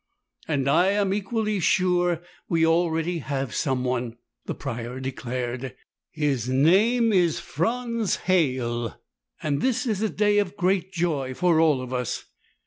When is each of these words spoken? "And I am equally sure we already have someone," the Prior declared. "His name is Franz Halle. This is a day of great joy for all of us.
"And 0.47 0.67
I 0.67 0.87
am 0.93 1.13
equally 1.13 1.59
sure 1.59 2.23
we 2.49 2.65
already 2.65 3.19
have 3.19 3.53
someone," 3.53 4.17
the 4.47 4.55
Prior 4.55 4.99
declared. 4.99 5.75
"His 6.09 6.49
name 6.49 7.13
is 7.13 7.39
Franz 7.39 8.15
Halle. 8.25 8.95
This 9.43 9.85
is 9.85 10.01
a 10.01 10.09
day 10.09 10.39
of 10.39 10.57
great 10.57 10.91
joy 10.91 11.35
for 11.35 11.59
all 11.59 11.83
of 11.83 11.93
us. 11.93 12.25